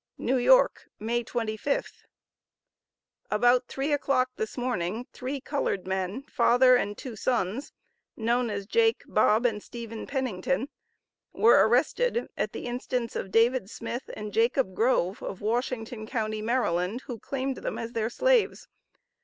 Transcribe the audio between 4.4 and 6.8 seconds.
morning, three colored men, father